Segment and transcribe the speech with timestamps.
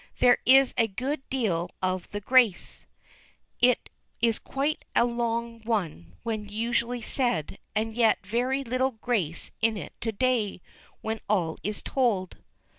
[0.17, 2.87] There is a good deal of the grace;
[3.59, 9.77] it is quite a long one when usually said, and yet very little grace in
[9.77, 10.59] it to day,
[11.01, 12.37] when all is told.